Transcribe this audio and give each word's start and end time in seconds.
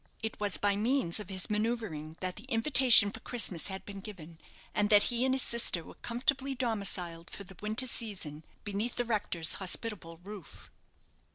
It 0.23 0.39
was 0.39 0.57
by 0.57 0.75
means 0.75 1.19
of 1.19 1.29
his 1.29 1.47
manoeuvring 1.47 2.17
that 2.21 2.35
the 2.35 2.45
invitation 2.45 3.11
for 3.11 3.19
Christmas 3.19 3.67
had 3.67 3.85
been 3.85 3.99
given, 3.99 4.39
and 4.73 4.89
that 4.89 5.03
he 5.13 5.25
and 5.25 5.35
his 5.35 5.43
sister 5.43 5.83
were 5.83 5.93
comfortable 5.93 6.51
domiciled 6.55 7.29
for 7.29 7.43
the 7.43 7.55
winter 7.61 7.85
season 7.85 8.43
beneath 8.63 8.95
the 8.95 9.05
rector's 9.05 9.53
hospitably 9.61 10.17
roof. 10.23 10.71